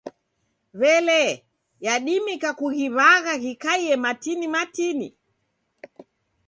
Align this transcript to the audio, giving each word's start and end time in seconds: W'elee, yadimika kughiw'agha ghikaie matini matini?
W'elee, 0.79 1.33
yadimika 1.85 2.49
kughiw'agha 2.59 3.33
ghikaie 3.43 3.93
matini 4.03 4.47
matini? 4.55 5.07